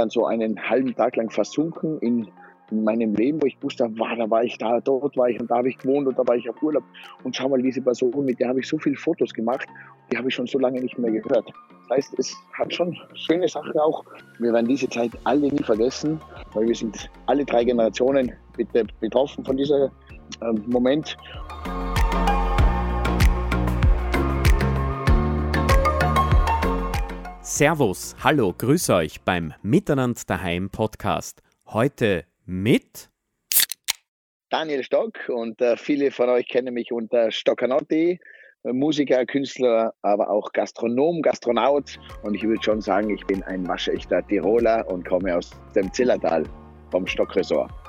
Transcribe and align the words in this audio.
dann 0.00 0.10
so 0.10 0.26
einen 0.26 0.58
halben 0.68 0.94
Tag 0.94 1.16
lang 1.16 1.30
versunken 1.30 1.98
in, 2.00 2.26
in 2.70 2.84
meinem 2.84 3.14
Leben, 3.14 3.40
wo 3.42 3.46
ich 3.46 3.62
wusste, 3.62 3.84
war, 3.98 4.16
da 4.16 4.28
war 4.30 4.42
ich 4.42 4.56
da, 4.58 4.80
dort 4.80 5.16
war 5.16 5.28
ich 5.28 5.38
und 5.40 5.50
da 5.50 5.58
habe 5.58 5.68
ich 5.68 5.78
gewohnt 5.78 6.08
und 6.08 6.18
da 6.18 6.26
war 6.26 6.36
ich 6.36 6.48
auf 6.48 6.60
Urlaub. 6.62 6.84
Und 7.22 7.36
schau 7.36 7.48
mal, 7.48 7.60
diese 7.60 7.82
Person, 7.82 8.24
mit 8.24 8.40
der 8.40 8.48
habe 8.48 8.60
ich 8.60 8.68
so 8.68 8.78
viele 8.78 8.96
Fotos 8.96 9.32
gemacht, 9.34 9.66
die 10.10 10.16
habe 10.16 10.28
ich 10.28 10.34
schon 10.34 10.46
so 10.46 10.58
lange 10.58 10.80
nicht 10.80 10.98
mehr 10.98 11.10
gehört. 11.10 11.52
Das 11.88 11.98
heißt, 11.98 12.18
es 12.18 12.34
hat 12.54 12.72
schon 12.72 12.96
schöne 13.14 13.48
Sachen 13.48 13.78
auch. 13.78 14.04
Wir 14.38 14.52
werden 14.52 14.66
diese 14.66 14.88
Zeit 14.88 15.10
alle 15.24 15.48
nie 15.48 15.62
vergessen, 15.62 16.20
weil 16.54 16.66
wir 16.66 16.74
sind 16.74 17.10
alle 17.26 17.44
drei 17.44 17.64
Generationen 17.64 18.32
betroffen 19.00 19.44
von 19.44 19.56
diesem 19.56 19.90
äh, 20.40 20.52
Moment. 20.66 21.16
Servus, 27.52 28.14
hallo, 28.22 28.54
grüß 28.56 28.90
euch 28.90 29.22
beim 29.22 29.52
Miteinander 29.60 30.20
daheim 30.24 30.70
Podcast. 30.70 31.42
Heute 31.66 32.24
mit 32.46 33.10
Daniel 34.50 34.84
Stock 34.84 35.18
und 35.28 35.60
äh, 35.60 35.76
viele 35.76 36.12
von 36.12 36.28
euch 36.28 36.46
kennen 36.46 36.72
mich 36.72 36.92
unter 36.92 37.32
Stockanotti, 37.32 38.20
Musiker, 38.62 39.26
Künstler, 39.26 39.92
aber 40.02 40.30
auch 40.30 40.52
Gastronom, 40.52 41.22
Gastronaut 41.22 41.98
und 42.22 42.34
ich 42.36 42.44
würde 42.44 42.62
schon 42.62 42.80
sagen, 42.80 43.10
ich 43.10 43.26
bin 43.26 43.42
ein 43.42 43.66
waschechter 43.66 44.24
Tiroler 44.28 44.86
und 44.88 45.04
komme 45.04 45.36
aus 45.36 45.50
dem 45.74 45.92
Zillertal 45.92 46.44
vom 46.92 47.04
Stockresort. 47.04 47.79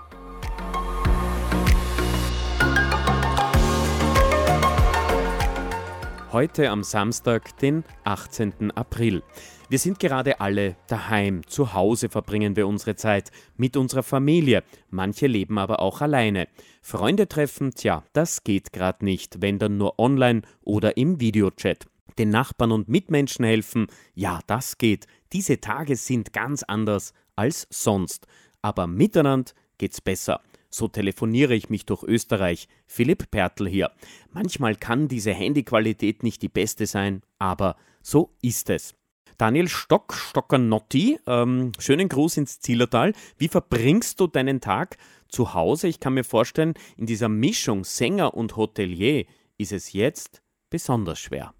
Heute 6.32 6.70
am 6.70 6.82
Samstag, 6.82 7.58
den 7.58 7.84
18. 8.06 8.72
April. 8.72 9.22
Wir 9.68 9.78
sind 9.78 10.00
gerade 10.00 10.40
alle 10.40 10.78
daheim. 10.88 11.46
Zu 11.46 11.74
Hause 11.74 12.08
verbringen 12.08 12.56
wir 12.56 12.68
unsere 12.68 12.96
Zeit 12.96 13.32
mit 13.58 13.76
unserer 13.76 14.02
Familie. 14.02 14.64
Manche 14.90 15.28
leben 15.28 15.58
aber 15.58 15.82
auch 15.82 16.00
alleine. 16.00 16.48
Freunde 16.82 17.28
treffen, 17.28 17.72
tja, 17.72 18.06
das 18.14 18.46
geht 18.46 18.72
gerade 18.72 19.04
nicht, 19.04 19.42
wenn 19.42 19.60
dann 19.60 19.78
nur 19.78 20.00
online 20.00 20.44
oder 20.62 20.96
im 20.96 21.20
Videochat. 21.20 21.88
Den 22.18 22.30
Nachbarn 22.30 22.72
und 22.72 22.88
Mitmenschen 22.88 23.44
helfen, 23.44 23.88
ja, 24.16 24.40
das 24.48 24.78
geht. 24.78 25.08
Diese 25.34 25.60
Tage 25.60 25.98
sind 25.98 26.32
ganz 26.32 26.64
anders 26.64 27.12
als 27.36 27.68
sonst. 27.70 28.26
Aber 28.62 28.88
miteinander 28.88 29.52
geht's 29.78 30.00
besser. 30.00 30.40
So 30.74 30.88
telefoniere 30.88 31.54
ich 31.54 31.70
mich 31.70 31.86
durch 31.86 32.04
Österreich. 32.04 32.68
Philipp 32.88 33.30
Pertl 33.30 33.68
hier. 33.68 33.92
Manchmal 34.32 34.76
kann 34.76 35.08
diese 35.08 35.34
Handyqualität 35.34 36.24
nicht 36.24 36.42
die 36.42 36.50
beste 36.50 36.86
sein, 36.86 37.22
aber 37.38 37.76
so 38.02 38.34
ist 38.42 38.70
es. 38.70 38.96
Daniel 39.38 39.68
Stock, 39.68 40.14
Stockernotti, 40.14 41.20
ähm, 41.28 41.72
schönen 41.80 42.10
Gruß 42.10 42.38
ins 42.38 42.60
Zillertal. 42.60 43.14
Wie 43.38 43.48
verbringst 43.48 44.20
du 44.20 44.28
deinen 44.28 44.62
Tag 44.62 44.98
zu 45.28 45.54
Hause? 45.54 45.88
Ich 45.88 46.00
kann 46.00 46.14
mir 46.14 46.24
vorstellen, 46.24 46.76
in 46.96 47.06
dieser 47.06 47.28
Mischung 47.28 47.84
Sänger 47.84 48.34
und 48.36 48.56
Hotelier 48.56 49.26
ist 49.58 49.72
es 49.72 49.94
jetzt 49.94 50.42
besonders 50.70 51.20
schwer. 51.20 51.54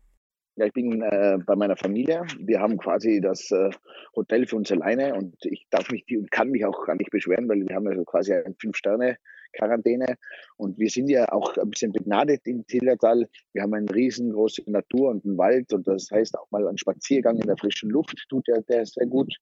Ja, 0.58 0.66
ich 0.66 0.74
bin 0.74 1.02
äh, 1.02 1.38
bei 1.46 1.56
meiner 1.56 1.78
Familie. 1.78 2.26
Wir 2.38 2.60
haben 2.60 2.78
quasi 2.78 3.22
das 3.22 3.52
äh, 3.52 3.70
Hotel 4.16 4.46
für 4.46 4.58
uns 4.58 4.70
alleine 4.70 5.16
und 5.16 5.34
ich 5.46 5.66
darf 5.70 5.90
mich 5.90 6.04
und 6.10 6.30
kann 6.30 6.50
mich 6.50 6.66
auch 6.66 6.86
gar 6.86 6.96
nicht 6.98 7.10
beschweren, 7.10 7.48
weil 7.48 7.66
wir 7.66 7.74
haben 7.74 7.90
ja 7.90 7.96
so 7.96 8.04
quasi 8.04 8.34
eine 8.34 8.54
Fünf-Sterne-Quarantäne 8.60 10.18
und 10.58 10.78
wir 10.78 10.90
sind 10.90 11.08
ja 11.08 11.32
auch 11.32 11.56
ein 11.56 11.70
bisschen 11.70 11.94
begnadet 11.94 12.42
im 12.48 12.68
Zillertal. 12.68 13.30
Wir 13.54 13.62
haben 13.62 13.74
eine 13.74 13.90
riesengroße 13.96 14.70
Natur 14.70 15.12
und 15.12 15.24
einen 15.24 15.38
Wald 15.38 15.72
und 15.72 15.88
das 15.88 16.10
heißt 16.12 16.38
auch 16.38 16.52
mal 16.52 16.68
ein 16.68 16.78
Spaziergang 16.78 17.38
in 17.38 17.48
der 17.48 17.56
frischen 17.56 17.90
Luft 17.90 18.18
tut 18.28 18.46
ja 18.50 18.60
der 18.60 18.86
sehr 18.86 19.08
gut. 19.08 19.34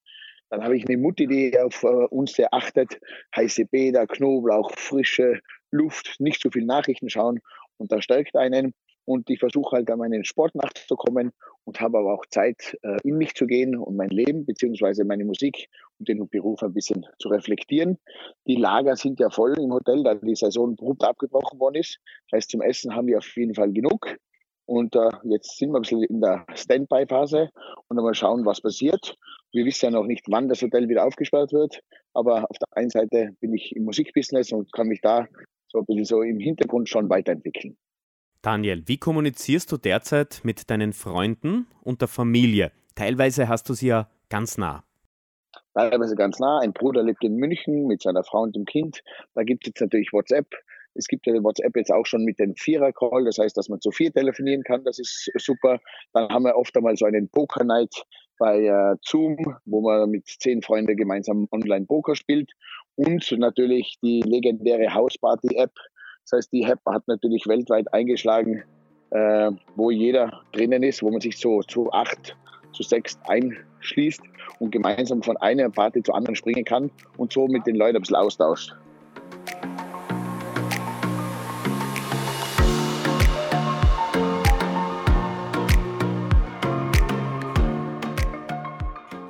Dann 0.48 0.62
habe 0.62 0.76
ich 0.76 0.88
eine 0.88 0.96
Mutti, 0.96 1.26
die 1.26 1.58
auf 1.58 1.82
äh, 1.82 1.88
uns 1.88 2.34
sehr 2.34 2.54
achtet. 2.54 3.00
Heiße 3.34 3.64
Bäder, 3.64 4.06
Knoblauch, 4.06 4.70
frische 4.76 5.40
Luft, 5.72 6.20
nicht 6.20 6.40
so 6.40 6.50
viel 6.50 6.66
Nachrichten 6.66 7.10
schauen 7.10 7.40
und 7.78 7.90
da 7.90 8.00
stärkt 8.00 8.36
einen 8.36 8.74
und 9.10 9.28
ich 9.28 9.40
versuche 9.40 9.74
halt 9.74 9.90
an 9.90 9.98
meinen 9.98 10.24
Sport 10.24 10.54
nachzukommen 10.54 11.32
und 11.64 11.80
habe 11.80 11.98
aber 11.98 12.14
auch 12.14 12.26
Zeit, 12.26 12.78
äh, 12.82 12.96
in 13.02 13.16
mich 13.18 13.34
zu 13.34 13.44
gehen 13.44 13.76
und 13.76 13.96
mein 13.96 14.10
Leben 14.10 14.46
beziehungsweise 14.46 15.04
meine 15.04 15.24
Musik 15.24 15.68
und 15.98 16.08
den 16.08 16.28
Beruf 16.28 16.62
ein 16.62 16.72
bisschen 16.72 17.04
zu 17.18 17.28
reflektieren. 17.28 17.98
Die 18.46 18.54
Lager 18.54 18.94
sind 18.94 19.18
ja 19.18 19.28
voll 19.28 19.58
im 19.58 19.72
Hotel, 19.72 20.04
da 20.04 20.14
die 20.14 20.36
Saison 20.36 20.74
abrupt 20.74 21.02
abgebrochen 21.02 21.58
worden 21.58 21.74
ist. 21.74 21.98
Das 22.28 22.36
heißt, 22.36 22.50
zum 22.52 22.62
Essen 22.62 22.94
haben 22.94 23.08
wir 23.08 23.18
auf 23.18 23.36
jeden 23.36 23.56
Fall 23.56 23.72
genug. 23.72 24.16
Und 24.64 24.94
äh, 24.94 25.10
jetzt 25.24 25.58
sind 25.58 25.72
wir 25.72 25.80
ein 25.80 25.82
bisschen 25.82 26.04
in 26.04 26.20
der 26.20 26.46
Standby-Phase 26.54 27.50
und 27.88 27.96
mal 27.96 28.14
schauen, 28.14 28.46
was 28.46 28.60
passiert. 28.60 29.16
Wir 29.50 29.64
wissen 29.64 29.86
ja 29.86 29.90
noch 29.90 30.06
nicht, 30.06 30.26
wann 30.28 30.48
das 30.48 30.62
Hotel 30.62 30.88
wieder 30.88 31.04
aufgesperrt 31.04 31.52
wird. 31.52 31.80
Aber 32.14 32.48
auf 32.48 32.58
der 32.58 32.68
einen 32.76 32.90
Seite 32.90 33.34
bin 33.40 33.54
ich 33.54 33.74
im 33.74 33.82
Musikbusiness 33.86 34.52
und 34.52 34.72
kann 34.72 34.86
mich 34.86 35.00
da 35.00 35.26
so 35.66 35.78
ein 35.78 35.86
bisschen 35.86 36.04
so 36.04 36.22
im 36.22 36.38
Hintergrund 36.38 36.88
schon 36.88 37.10
weiterentwickeln. 37.10 37.76
Daniel, 38.42 38.82
wie 38.86 38.96
kommunizierst 38.96 39.70
du 39.70 39.76
derzeit 39.76 40.40
mit 40.44 40.70
deinen 40.70 40.94
Freunden 40.94 41.66
und 41.82 42.00
der 42.00 42.08
Familie? 42.08 42.72
Teilweise 42.94 43.48
hast 43.48 43.68
du 43.68 43.74
sie 43.74 43.88
ja 43.88 44.08
ganz 44.30 44.56
nah. 44.56 44.82
Teilweise 45.74 46.16
ganz 46.16 46.38
nah. 46.38 46.60
Ein 46.60 46.72
Bruder 46.72 47.02
lebt 47.02 47.22
in 47.22 47.36
München 47.36 47.86
mit 47.86 48.00
seiner 48.00 48.24
Frau 48.24 48.40
und 48.40 48.56
dem 48.56 48.64
Kind. 48.64 49.02
Da 49.34 49.42
gibt 49.42 49.64
es 49.64 49.68
jetzt 49.68 49.80
natürlich 49.82 50.12
WhatsApp. 50.14 50.46
Es 50.94 51.06
gibt 51.06 51.26
ja 51.26 51.34
WhatsApp 51.34 51.76
jetzt 51.76 51.92
auch 51.92 52.06
schon 52.06 52.24
mit 52.24 52.38
dem 52.38 52.54
Vierer-Call, 52.56 53.24
das 53.26 53.36
heißt, 53.36 53.56
dass 53.58 53.68
man 53.68 53.80
zu 53.80 53.90
vier 53.90 54.10
telefonieren 54.10 54.64
kann, 54.64 54.82
das 54.84 54.98
ist 54.98 55.30
super. 55.36 55.78
Dann 56.14 56.28
haben 56.30 56.44
wir 56.44 56.56
oft 56.56 56.74
einmal 56.76 56.96
so 56.96 57.04
einen 57.04 57.28
Poker-Night 57.28 58.04
bei 58.38 58.64
äh, 58.64 58.96
Zoom, 59.02 59.36
wo 59.66 59.82
man 59.82 60.10
mit 60.10 60.26
zehn 60.26 60.62
Freunden 60.62 60.96
gemeinsam 60.96 61.46
Online-Poker 61.52 62.16
spielt. 62.16 62.52
Und 62.96 63.30
natürlich 63.38 63.98
die 64.02 64.22
legendäre 64.22 64.94
Hausparty-App, 64.94 65.72
das 66.30 66.38
heißt, 66.38 66.52
die 66.52 66.64
HEP 66.64 66.78
hat 66.86 67.08
natürlich 67.08 67.48
weltweit 67.48 67.92
eingeschlagen, 67.92 68.62
äh, 69.10 69.50
wo 69.74 69.90
jeder 69.90 70.42
drinnen 70.52 70.84
ist, 70.84 71.02
wo 71.02 71.10
man 71.10 71.20
sich 71.20 71.38
so 71.38 71.60
zu 71.62 71.90
acht, 71.92 72.36
zu 72.72 72.84
sechs 72.84 73.18
einschließt 73.26 74.22
und 74.60 74.70
gemeinsam 74.70 75.24
von 75.24 75.36
einer 75.38 75.68
Party 75.70 76.04
zur 76.04 76.14
anderen 76.14 76.36
springen 76.36 76.64
kann 76.64 76.92
und 77.16 77.32
so 77.32 77.48
mit 77.48 77.66
den 77.66 77.74
Leuten 77.74 77.96
ein 77.96 78.02
bisschen 78.02 78.16
austauscht. 78.16 78.76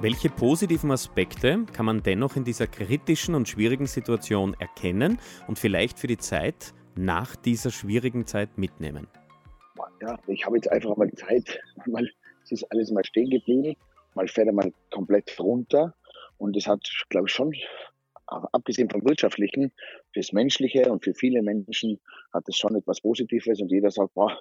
Welche 0.02 0.30
positiven 0.30 0.90
Aspekte 0.90 1.64
kann 1.72 1.86
man 1.86 2.02
dennoch 2.02 2.36
in 2.36 2.44
dieser 2.44 2.66
kritischen 2.66 3.34
und 3.34 3.48
schwierigen 3.48 3.86
Situation 3.86 4.54
erkennen 4.58 5.18
und 5.46 5.58
vielleicht 5.58 5.98
für 5.98 6.06
die 6.06 6.16
Zeit 6.16 6.74
nach 6.96 7.36
dieser 7.36 7.70
schwierigen 7.70 8.26
Zeit 8.26 8.58
mitnehmen? 8.58 9.06
Ja, 10.00 10.18
ich 10.26 10.46
habe 10.46 10.56
jetzt 10.56 10.70
einfach 10.70 10.96
mal 10.96 11.10
Zeit, 11.12 11.60
mal, 11.86 12.08
es 12.44 12.52
ist 12.52 12.64
alles 12.70 12.90
mal 12.90 13.04
stehen 13.04 13.30
geblieben, 13.30 13.76
mal 14.14 14.28
fährt 14.28 14.48
er 14.48 14.52
mal 14.52 14.72
komplett 14.90 15.38
runter 15.38 15.94
und 16.38 16.56
es 16.56 16.66
hat, 16.66 16.80
glaube 17.10 17.28
ich, 17.28 17.34
schon, 17.34 17.54
abgesehen 18.26 18.88
vom 18.88 19.04
Wirtschaftlichen, 19.04 19.72
fürs 20.12 20.32
Menschliche 20.32 20.90
und 20.90 21.04
für 21.04 21.14
viele 21.14 21.42
Menschen 21.42 22.00
hat 22.32 22.48
es 22.48 22.56
schon 22.56 22.76
etwas 22.76 23.00
Positives 23.00 23.60
und 23.60 23.70
jeder 23.70 23.90
sagt, 23.90 24.14
boah, 24.14 24.38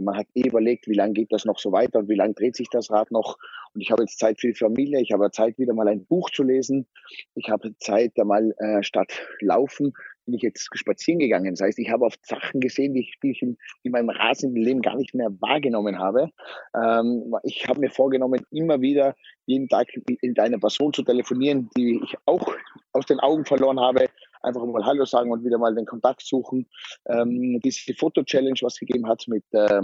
man 0.00 0.16
hat 0.16 0.26
eh 0.34 0.46
überlegt, 0.46 0.88
wie 0.88 0.94
lange 0.94 1.14
geht 1.14 1.32
das 1.32 1.44
noch 1.44 1.58
so 1.58 1.72
weiter 1.72 2.00
und 2.00 2.08
wie 2.08 2.16
lange 2.16 2.34
dreht 2.34 2.56
sich 2.56 2.68
das 2.68 2.90
Rad 2.90 3.10
noch. 3.10 3.38
Und 3.74 3.80
ich 3.80 3.90
habe 3.90 4.02
jetzt 4.02 4.18
Zeit 4.18 4.40
für 4.40 4.48
die 4.48 4.54
Familie, 4.54 5.00
ich 5.00 5.12
habe 5.12 5.30
Zeit, 5.30 5.58
wieder 5.58 5.72
mal 5.72 5.88
ein 5.88 6.04
Buch 6.04 6.30
zu 6.30 6.42
lesen. 6.42 6.86
Ich 7.34 7.48
habe 7.48 7.74
Zeit, 7.78 8.12
mal 8.18 8.54
äh, 8.58 8.82
statt 8.82 9.22
Laufen 9.40 9.94
bin 10.26 10.34
ich 10.34 10.42
jetzt 10.42 10.68
spazieren 10.74 11.18
gegangen. 11.18 11.54
Das 11.54 11.60
heißt, 11.60 11.78
ich 11.78 11.90
habe 11.90 12.04
oft 12.04 12.24
Sachen 12.26 12.60
gesehen, 12.60 12.94
die 12.94 13.00
ich, 13.00 13.18
die 13.22 13.30
ich 13.30 13.42
in, 13.42 13.56
in, 13.82 13.92
meinem 13.92 14.10
rasenden 14.10 14.62
Leben 14.62 14.82
gar 14.82 14.96
nicht 14.96 15.14
mehr 15.14 15.30
wahrgenommen 15.40 15.98
habe. 15.98 16.30
Ähm, 16.74 17.34
ich 17.44 17.66
habe 17.68 17.80
mir 17.80 17.90
vorgenommen, 17.90 18.44
immer 18.50 18.80
wieder 18.80 19.14
jeden 19.46 19.68
Tag 19.68 19.88
mit 20.08 20.38
einer 20.38 20.58
Person 20.58 20.92
zu 20.92 21.02
telefonieren, 21.02 21.70
die 21.76 22.00
ich 22.02 22.14
auch 22.26 22.54
aus 22.92 23.06
den 23.06 23.20
Augen 23.20 23.44
verloren 23.44 23.80
habe. 23.80 24.08
Einfach 24.42 24.64
mal 24.66 24.84
Hallo 24.84 25.04
sagen 25.04 25.30
und 25.30 25.44
wieder 25.44 25.58
mal 25.58 25.74
den 25.74 25.86
Kontakt 25.86 26.22
suchen. 26.22 26.66
Ähm, 27.08 27.60
diese 27.64 27.94
Foto-Challenge, 27.94 28.58
was 28.62 28.78
gegeben 28.78 29.08
hat 29.08 29.24
mit 29.28 29.44
äh, 29.52 29.80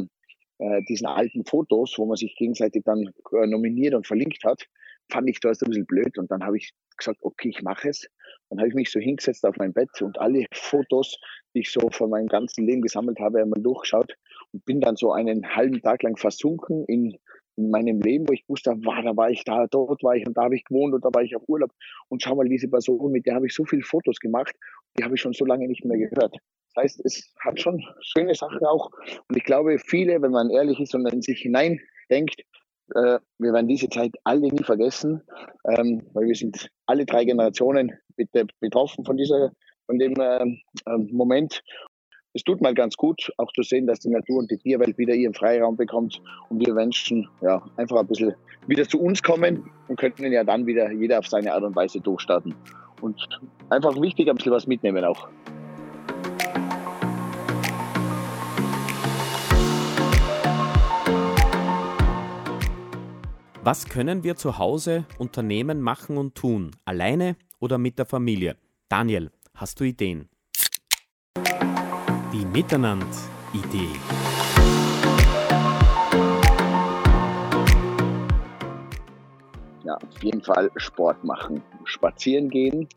äh, 0.58 0.82
diesen 0.88 1.06
alten 1.06 1.44
Fotos, 1.44 1.94
wo 1.98 2.06
man 2.06 2.16
sich 2.16 2.36
gegenseitig 2.36 2.84
dann 2.84 3.10
äh, 3.32 3.46
nominiert 3.46 3.94
und 3.94 4.06
verlinkt 4.06 4.44
hat, 4.44 4.62
fand 5.10 5.28
ich 5.28 5.40
das 5.40 5.62
ein 5.62 5.70
bisschen 5.70 5.86
blöd. 5.86 6.18
Und 6.18 6.30
dann 6.30 6.44
habe 6.44 6.56
ich 6.56 6.72
gesagt, 6.96 7.18
okay, 7.22 7.48
ich 7.48 7.62
mache 7.62 7.88
es. 7.88 8.08
Dann 8.52 8.58
habe 8.58 8.68
ich 8.68 8.74
mich 8.74 8.90
so 8.90 9.00
hingesetzt 9.00 9.46
auf 9.46 9.56
mein 9.56 9.72
Bett 9.72 10.02
und 10.02 10.18
alle 10.18 10.44
Fotos, 10.52 11.18
die 11.54 11.60
ich 11.60 11.72
so 11.72 11.88
von 11.90 12.10
meinem 12.10 12.26
ganzen 12.26 12.66
Leben 12.66 12.82
gesammelt 12.82 13.18
habe, 13.18 13.40
einmal 13.40 13.62
durchgeschaut 13.62 14.14
und 14.52 14.62
bin 14.66 14.82
dann 14.82 14.94
so 14.94 15.10
einen 15.10 15.56
halben 15.56 15.80
Tag 15.80 16.02
lang 16.02 16.18
versunken 16.18 16.84
in, 16.84 17.16
in 17.56 17.70
meinem 17.70 18.02
Leben, 18.02 18.28
wo 18.28 18.34
ich 18.34 18.44
wusste, 18.48 18.72
war, 18.84 19.02
da 19.02 19.16
war 19.16 19.30
ich 19.30 19.42
da, 19.44 19.66
dort 19.68 20.02
war 20.02 20.16
ich 20.16 20.26
und 20.26 20.36
da 20.36 20.42
habe 20.42 20.56
ich 20.56 20.64
gewohnt 20.64 20.92
und 20.92 21.02
da 21.02 21.08
war 21.14 21.22
ich 21.22 21.34
auf 21.34 21.42
Urlaub. 21.48 21.70
Und 22.08 22.22
schau 22.22 22.34
mal, 22.34 22.46
diese 22.46 22.68
Person, 22.68 23.10
mit 23.10 23.24
der 23.24 23.36
habe 23.36 23.46
ich 23.46 23.54
so 23.54 23.64
viele 23.64 23.84
Fotos 23.84 24.20
gemacht, 24.20 24.54
die 24.98 25.04
habe 25.04 25.14
ich 25.14 25.22
schon 25.22 25.32
so 25.32 25.46
lange 25.46 25.66
nicht 25.66 25.86
mehr 25.86 25.96
gehört. 25.96 26.36
Das 26.74 26.84
heißt, 26.84 27.06
es 27.06 27.32
hat 27.40 27.58
schon 27.58 27.82
schöne 28.02 28.34
Sachen 28.34 28.66
auch. 28.66 28.90
Und 29.30 29.36
ich 29.38 29.44
glaube, 29.44 29.78
viele, 29.78 30.20
wenn 30.20 30.30
man 30.30 30.50
ehrlich 30.50 30.78
ist 30.78 30.94
und 30.94 31.10
in 31.10 31.22
sich 31.22 31.40
hineindenkt, 31.40 32.42
äh, 32.94 33.18
wir 33.38 33.52
werden 33.52 33.68
diese 33.68 33.88
Zeit 33.88 34.12
alle 34.24 34.48
nie 34.48 34.62
vergessen, 34.62 35.22
ähm, 35.68 36.02
weil 36.12 36.26
wir 36.26 36.34
sind 36.34 36.68
alle 36.86 37.06
drei 37.06 37.24
Generationen 37.24 37.92
betroffen 38.60 39.04
von 39.04 39.16
dieser, 39.16 39.52
von 39.86 39.98
dem 39.98 40.14
ähm, 40.20 40.60
Moment. 41.12 41.62
Es 42.34 42.44
tut 42.44 42.62
mal 42.62 42.74
ganz 42.74 42.96
gut, 42.96 43.30
auch 43.36 43.52
zu 43.52 43.62
sehen, 43.62 43.86
dass 43.86 44.00
die 44.00 44.08
Natur 44.08 44.38
und 44.38 44.50
die 44.50 44.56
Tierwelt 44.56 44.96
wieder 44.96 45.14
ihren 45.14 45.34
Freiraum 45.34 45.76
bekommt 45.76 46.22
und 46.48 46.64
wir 46.64 46.72
Menschen 46.72 47.28
ja 47.42 47.62
einfach 47.76 47.98
ein 47.98 48.06
bisschen 48.06 48.34
wieder 48.66 48.88
zu 48.88 49.00
uns 49.00 49.22
kommen 49.22 49.70
und 49.88 49.98
könnten 49.98 50.32
ja 50.32 50.42
dann 50.42 50.66
wieder 50.66 50.90
jeder 50.92 51.18
auf 51.18 51.26
seine 51.26 51.52
Art 51.52 51.62
und 51.62 51.76
Weise 51.76 52.00
durchstarten. 52.00 52.54
Und 53.02 53.16
einfach 53.68 54.00
wichtig, 54.00 54.30
ein 54.30 54.36
bisschen 54.36 54.52
was 54.52 54.66
mitnehmen 54.66 55.04
auch. 55.04 55.28
Was 63.64 63.88
können 63.88 64.24
wir 64.24 64.34
zu 64.34 64.58
Hause 64.58 65.04
unternehmen, 65.18 65.80
machen 65.80 66.18
und 66.18 66.34
tun? 66.34 66.72
Alleine 66.84 67.36
oder 67.60 67.78
mit 67.78 67.96
der 67.96 68.06
Familie? 68.06 68.56
Daniel, 68.88 69.30
hast 69.54 69.78
du 69.78 69.84
Ideen? 69.84 70.28
Die 72.32 72.44
Miteinander-Idee. 72.44 73.86
Ja, 79.84 79.94
auf 79.94 80.22
jeden 80.24 80.42
Fall 80.42 80.68
Sport 80.74 81.22
machen, 81.22 81.62
spazieren 81.84 82.50
gehen. 82.50 82.88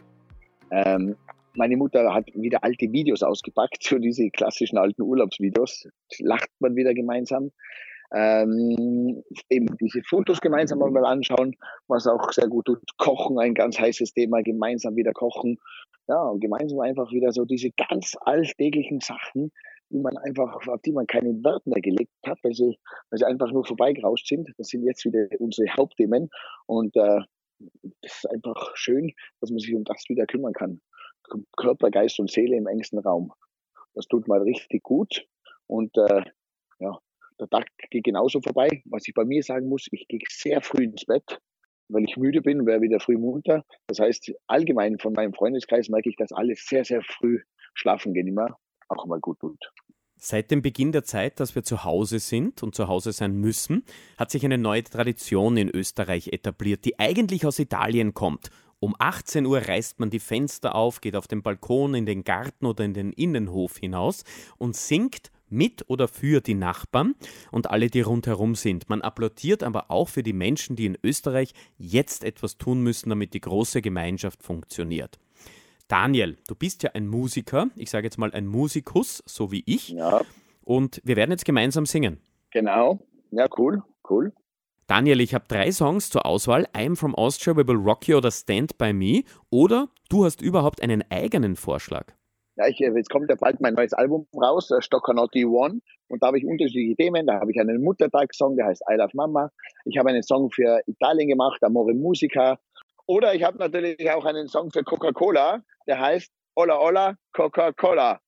Ähm, 0.71 1.15
meine 1.53 1.77
Mutter 1.77 2.11
hat 2.11 2.25
wieder 2.33 2.63
alte 2.63 2.91
Videos 2.91 3.21
ausgepackt, 3.21 3.83
so 3.83 3.99
diese 3.99 4.31
klassischen 4.31 4.79
alten 4.79 5.03
Urlaubsvideos. 5.03 5.87
Lacht 6.21 6.49
man 6.57 6.75
wieder 6.75 6.95
gemeinsam 6.95 7.51
ähm, 8.15 9.23
eben 9.49 9.77
diese 9.81 10.01
Fotos 10.03 10.39
gemeinsam 10.39 10.79
mal 10.79 11.05
anschauen, 11.05 11.53
was 11.87 12.07
auch 12.07 12.31
sehr 12.31 12.47
gut 12.47 12.65
tut. 12.65 12.79
Kochen, 12.97 13.37
ein 13.39 13.53
ganz 13.53 13.77
heißes 13.77 14.13
Thema, 14.13 14.41
gemeinsam 14.41 14.95
wieder 14.95 15.11
kochen. 15.11 15.57
Ja, 16.07 16.21
und 16.21 16.39
gemeinsam 16.39 16.79
einfach 16.79 17.11
wieder 17.11 17.33
so 17.33 17.43
diese 17.43 17.71
ganz 17.71 18.15
alltäglichen 18.21 19.01
Sachen, 19.01 19.51
die 19.89 19.99
man 19.99 20.15
einfach, 20.17 20.65
auf 20.67 20.81
die 20.85 20.93
man 20.93 21.07
keinen 21.07 21.43
Wert 21.43 21.67
mehr 21.67 21.81
gelegt 21.81 22.13
hat, 22.25 22.39
weil 22.43 22.53
sie, 22.53 22.77
weil 23.09 23.19
sie 23.19 23.25
einfach 23.25 23.51
nur 23.51 23.65
vorbeigerauscht 23.65 24.27
sind. 24.27 24.49
Das 24.57 24.67
sind 24.67 24.83
jetzt 24.83 25.03
wieder 25.03 25.27
unsere 25.39 25.67
Hauptthemen. 25.75 26.29
Und 26.67 26.95
äh, 26.95 27.19
das 28.01 28.17
ist 28.17 28.31
einfach 28.31 28.71
schön, 28.75 29.11
dass 29.41 29.49
man 29.49 29.59
sich 29.59 29.75
um 29.75 29.83
das 29.83 30.05
wieder 30.07 30.25
kümmern 30.25 30.53
kann. 30.53 30.79
Körper, 31.57 31.91
Geist 31.91 32.19
und 32.19 32.31
Seele 32.31 32.55
im 32.55 32.67
engsten 32.67 32.99
Raum. 32.99 33.33
Das 33.93 34.07
tut 34.07 34.27
mal 34.27 34.41
richtig 34.41 34.83
gut. 34.83 35.27
Und 35.67 35.97
äh, 35.97 36.23
ja, 36.79 36.99
der 37.39 37.47
Tag 37.49 37.67
geht 37.89 38.03
genauso 38.03 38.41
vorbei. 38.41 38.83
Was 38.85 39.07
ich 39.07 39.13
bei 39.13 39.25
mir 39.25 39.43
sagen 39.43 39.67
muss, 39.67 39.87
ich 39.91 40.07
gehe 40.07 40.19
sehr 40.29 40.61
früh 40.61 40.83
ins 40.83 41.05
Bett, 41.05 41.39
weil 41.89 42.03
ich 42.03 42.17
müde 42.17 42.41
bin 42.41 42.65
wäre 42.65 42.81
wieder 42.81 42.99
früh 42.99 43.17
munter. 43.17 43.63
Das 43.87 43.99
heißt, 43.99 44.31
allgemein 44.47 44.99
von 44.99 45.13
meinem 45.13 45.33
Freundeskreis 45.33 45.89
merke 45.89 46.09
ich, 46.09 46.15
dass 46.15 46.31
alle 46.31 46.55
sehr, 46.55 46.85
sehr 46.85 47.01
früh 47.01 47.41
schlafen 47.73 48.13
gehen 48.13 48.27
immer 48.27 48.57
auch 48.87 49.05
mal 49.05 49.19
gut 49.19 49.39
tut. 49.39 49.71
Seit 50.17 50.49
dem 50.49 50.61
Beginn 50.61 50.91
der 50.91 51.03
Zeit, 51.03 51.39
dass 51.39 51.55
wir 51.55 51.63
zu 51.63 51.83
Hause 51.83 52.19
sind 52.19 52.63
und 52.63 52.73
zu 52.73 52.87
Hause 52.87 53.11
sein 53.11 53.35
müssen, 53.35 53.83
hat 54.17 54.31
sich 54.31 54.45
eine 54.45 54.57
neue 54.57 54.83
Tradition 54.83 55.57
in 55.57 55.69
Österreich 55.69 56.29
etabliert, 56.29 56.85
die 56.85 56.97
eigentlich 56.99 57.45
aus 57.45 57.59
Italien 57.59 58.13
kommt. 58.13 58.49
Um 58.79 58.95
18 58.97 59.45
Uhr 59.45 59.59
reißt 59.59 59.99
man 59.99 60.09
die 60.09 60.19
Fenster 60.19 60.75
auf, 60.75 61.01
geht 61.01 61.15
auf 61.15 61.27
den 61.27 61.41
Balkon, 61.41 61.95
in 61.95 62.05
den 62.05 62.23
Garten 62.23 62.65
oder 62.65 62.85
in 62.85 62.93
den 62.93 63.11
Innenhof 63.11 63.77
hinaus 63.77 64.23
und 64.57 64.75
singt 64.75 65.31
mit 65.55 65.89
oder 65.89 66.07
für 66.07 66.41
die 66.41 66.53
Nachbarn 66.53 67.15
und 67.51 67.69
alle, 67.69 67.89
die 67.89 68.01
rundherum 68.01 68.55
sind. 68.55 68.89
Man 68.89 69.01
applaudiert 69.01 69.63
aber 69.63 69.89
auch 69.89 70.09
für 70.09 70.23
die 70.23 70.33
Menschen, 70.33 70.75
die 70.75 70.85
in 70.85 70.97
Österreich 71.03 71.53
jetzt 71.77 72.23
etwas 72.23 72.57
tun 72.57 72.81
müssen, 72.81 73.09
damit 73.09 73.33
die 73.33 73.41
große 73.41 73.81
Gemeinschaft 73.81 74.43
funktioniert. 74.43 75.17
Daniel, 75.87 76.37
du 76.47 76.55
bist 76.55 76.83
ja 76.83 76.91
ein 76.93 77.07
Musiker, 77.07 77.67
ich 77.75 77.89
sage 77.89 78.07
jetzt 78.07 78.17
mal 78.17 78.31
ein 78.31 78.47
Musikus, 78.47 79.23
so 79.25 79.51
wie 79.51 79.63
ich. 79.65 79.89
Ja. 79.89 80.21
Und 80.63 81.01
wir 81.03 81.15
werden 81.15 81.31
jetzt 81.31 81.45
gemeinsam 81.45 81.85
singen. 81.85 82.19
Genau. 82.51 82.99
Ja, 83.31 83.47
cool, 83.57 83.83
cool. 84.09 84.33
Daniel, 84.87 85.19
ich 85.21 85.33
habe 85.33 85.45
drei 85.47 85.71
Songs 85.71 86.09
zur 86.09 86.25
Auswahl. 86.25 86.67
I'm 86.73 86.95
from 86.95 87.15
Austria, 87.15 87.55
We 87.55 87.67
Will 87.67 87.77
Rock 87.77 88.07
You 88.07 88.17
oder 88.17 88.31
Stand 88.31 88.77
By 88.77 88.93
Me. 88.93 89.23
Oder 89.49 89.89
du 90.09 90.25
hast 90.25 90.41
überhaupt 90.41 90.81
einen 90.81 91.03
eigenen 91.09 91.55
Vorschlag. 91.55 92.13
Ja, 92.57 92.67
ich, 92.67 92.79
jetzt 92.79 93.09
kommt 93.09 93.29
ja 93.29 93.35
bald 93.35 93.59
mein 93.59 93.73
neues 93.73 93.93
Album 93.93 94.27
raus, 94.33 94.71
äh, 94.71 94.81
Stocker 94.81 95.13
Naughty 95.13 95.45
One. 95.45 95.81
Und 96.07 96.23
da 96.23 96.27
habe 96.27 96.37
ich 96.37 96.45
unterschiedliche 96.45 96.95
Themen. 96.95 97.27
Da 97.27 97.39
habe 97.41 97.51
ich 97.51 97.59
einen 97.59 97.83
Muttertag-Song, 97.83 98.55
der 98.55 98.67
heißt 98.67 98.83
I 98.89 98.95
Love 98.95 99.11
Mama. 99.13 99.49
Ich 99.83 99.97
habe 99.97 100.09
einen 100.09 100.23
Song 100.23 100.49
für 100.51 100.79
Italien 100.87 101.27
gemacht, 101.27 101.61
Amore 101.63 101.93
Musica. 101.93 102.57
Oder 103.07 103.35
ich 103.35 103.43
habe 103.43 103.57
natürlich 103.57 104.09
auch 104.11 104.25
einen 104.25 104.47
Song 104.47 104.71
für 104.71 104.83
Coca-Cola, 104.83 105.63
der 105.87 105.99
heißt 105.99 106.31
Ola 106.55 106.79
Ola 106.79 107.15
Coca-Cola. 107.33 108.19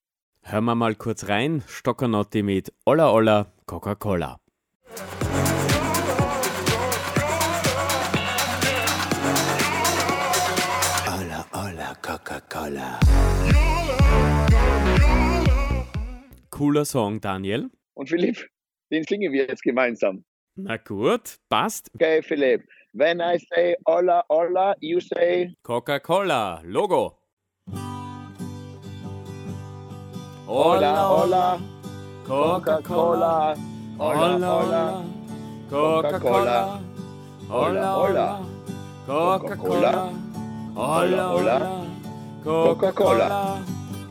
Hören 0.43 0.65
wir 0.65 0.75
mal 0.75 0.95
kurz 0.95 1.29
rein. 1.29 1.63
Stocker 1.67 2.07
Naughty 2.07 2.43
mit 2.43 2.73
Ola 2.85 3.11
Ola 3.11 3.47
Coca-Cola. 3.65 4.39
Cooler 16.57 16.85
Song, 16.85 17.21
Daniel. 17.21 17.69
Und 17.93 18.09
Philipp, 18.09 18.43
den 18.89 19.03
singen 19.03 19.31
wir 19.31 19.45
jetzt 19.45 19.61
gemeinsam. 19.61 20.23
Na 20.55 20.77
gut, 20.77 21.37
passt. 21.49 21.91
Okay, 21.93 22.23
Philipp. 22.23 22.63
When 22.93 23.21
I 23.21 23.37
say 23.53 23.75
Ola 23.85 24.23
Ola, 24.27 24.73
you 24.79 24.99
say 24.99 25.53
Coca-Cola, 25.61 26.63
Logo. 26.65 27.19
Ola 30.47 31.11
Ola, 31.11 31.59
Coca-Cola, 32.25 33.55
Ola 33.99 34.35
Ola, 34.35 35.05
Coca-Cola, 35.69 36.81
Ola 37.51 37.97
Ola, 37.97 38.45
Coca-Cola, 39.05 40.11
Ola 40.75 41.33
Ola, 41.35 41.85
Coca-Cola, 42.43 43.63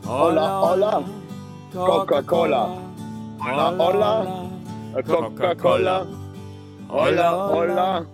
Ola 0.07 0.61
Ola. 0.61 1.26
Coca-Cola. 1.73 2.77
Hola, 3.39 3.75
hola. 3.77 4.49
Coca-Cola. 5.05 6.07
Hola, 6.89 7.35
hola. 7.35 8.05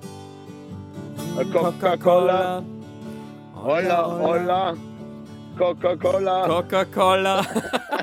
Coca-Cola. 1.51 2.63
Hola, 3.56 4.08
hola. 4.08 4.75
Coca-Cola. 5.58 6.48
Coca-Cola. 6.48 7.42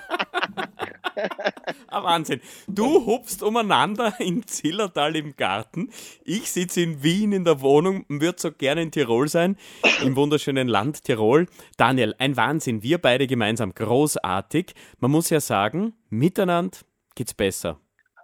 Ah, 1.92 2.04
Wahnsinn. 2.04 2.40
Du 2.68 3.04
hupfst 3.04 3.42
umeinander 3.42 4.14
in 4.20 4.46
Zillertal 4.46 5.16
im 5.16 5.34
Garten. 5.34 5.90
Ich 6.24 6.52
sitze 6.52 6.82
in 6.82 7.02
Wien 7.02 7.32
in 7.32 7.44
der 7.44 7.60
Wohnung 7.62 8.04
und 8.08 8.20
würde 8.20 8.38
so 8.40 8.52
gerne 8.52 8.82
in 8.82 8.92
Tirol 8.92 9.26
sein, 9.26 9.56
im 10.04 10.14
wunderschönen 10.14 10.68
Land 10.68 11.02
Tirol. 11.02 11.46
Daniel, 11.76 12.14
ein 12.18 12.36
Wahnsinn. 12.36 12.84
Wir 12.84 12.98
beide 12.98 13.26
gemeinsam. 13.26 13.74
Großartig. 13.74 14.74
Man 15.00 15.10
muss 15.10 15.30
ja 15.30 15.40
sagen, 15.40 15.94
miteinander 16.10 16.78
geht's 17.16 17.34
besser. 17.34 17.80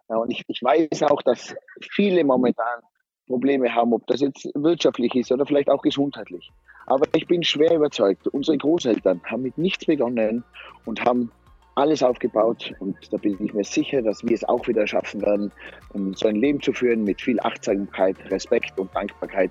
Ja, 0.09 0.17
und 0.19 0.31
ich, 0.31 0.45
ich 0.47 0.63
weiß 0.63 1.03
auch, 1.03 1.23
dass 1.23 1.53
viele 1.81 2.23
momentan 2.23 2.83
Probleme 3.27 3.75
haben, 3.75 3.93
ob 3.93 4.07
das 4.07 4.21
jetzt 4.21 4.49
wirtschaftlich 4.55 5.13
ist 5.17 5.33
oder 5.33 5.45
vielleicht 5.45 5.69
auch 5.69 5.83
gesundheitlich. 5.83 6.53
Aber 6.87 7.05
ich 7.17 7.27
bin 7.27 7.43
schwer 7.43 7.75
überzeugt, 7.75 8.29
unsere 8.29 8.57
Großeltern 8.57 9.21
haben 9.25 9.43
mit 9.43 9.59
nichts 9.59 9.87
begonnen 9.87 10.45
und 10.85 11.05
haben 11.05 11.33
alles 11.77 12.03
aufgebaut 12.03 12.75
und 12.81 12.97
da 13.13 13.19
bin 13.19 13.37
ich 13.39 13.53
mir 13.53 13.65
sicher, 13.65 14.03
dass 14.03 14.25
wir 14.25 14.33
es 14.33 14.45
auch 14.45 14.67
wieder 14.67 14.87
schaffen 14.87 15.21
werden, 15.21 15.53
um 15.93 16.15
so 16.15 16.27
ein 16.27 16.37
Leben 16.37 16.61
zu 16.61 16.73
führen 16.73 17.05
mit 17.05 17.21
viel 17.21 17.39
Achtsamkeit, 17.41 18.17
Respekt 18.31 18.79
und 18.81 18.93
Dankbarkeit. 18.95 19.51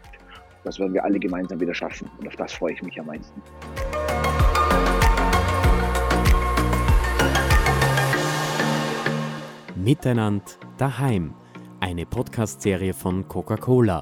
Das 0.64 0.80
werden 0.80 0.94
wir 0.96 1.04
alle 1.04 1.20
gemeinsam 1.20 1.60
wieder 1.60 1.74
schaffen 1.74 2.10
und 2.20 2.28
auf 2.28 2.36
das 2.36 2.54
freue 2.54 2.74
ich 2.74 2.82
mich 2.82 3.00
am 3.00 3.06
meisten. 3.06 3.42
Miteinander 9.76 10.46
daheim. 10.78 11.36
Eine 11.80 12.08
Podcast-Serie 12.08 12.96
von 12.96 13.28
Coca-Cola 13.28 14.02